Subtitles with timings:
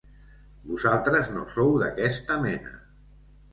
[0.69, 2.75] Vosaltres no sou d'aquesta mena!